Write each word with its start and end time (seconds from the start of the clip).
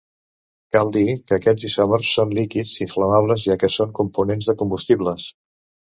Cal 0.75 0.87
dir 0.95 1.03
que 1.31 1.35
aquests 1.37 1.67
isòmers 1.69 2.13
són 2.19 2.33
líquids 2.37 2.73
inflamables, 2.87 3.45
ja 3.51 3.59
que 3.65 3.69
són 3.77 3.95
components 4.01 4.49
de 4.51 4.57
combustibles. 4.63 5.29